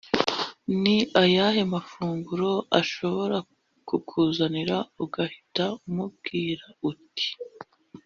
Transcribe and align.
ni 0.81 0.97
ayahe 1.23 1.61
mafunguro 1.73 2.51
ashobora 2.79 3.37
kukuzanira 3.87 4.77
ugahita 5.03 5.65
umubwira 5.87 6.65
uti 6.89 7.27